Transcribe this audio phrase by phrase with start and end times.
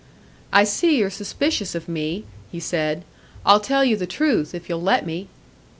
[0.51, 3.03] "I see you're suspicious of me," he said.
[3.45, 5.27] "I'll tell you the truth, if you'll let me."